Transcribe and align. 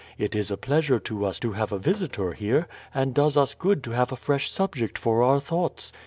It 0.17 0.33
is 0.33 0.49
a 0.49 0.57
pleasure 0.57 0.97
to 0.97 1.25
us 1.27 1.39
to 1.41 1.51
have 1.51 1.71
a 1.71 1.77
visitor 1.77 2.33
here, 2.33 2.67
and 2.91 3.13
does 3.13 3.37
us 3.37 3.53
good 3.53 3.83
to 3.83 3.91
have 3.91 4.11
a 4.11 4.15
fresh 4.15 4.49
subject 4.49 4.97
for 4.97 5.21
our 5.21 5.39
thoughts. 5.39 5.91